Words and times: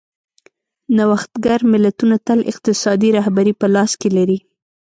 نوښتګر 0.95 1.59
ملتونه 1.73 2.15
تل 2.27 2.39
اقتصادي 2.51 3.09
رهبري 3.17 3.53
په 3.61 3.67
لاس 3.75 3.91
کې 4.01 4.09
لري. 4.17 4.37